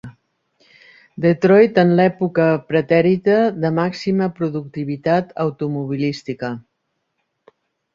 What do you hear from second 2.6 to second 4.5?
pretèrita de màxima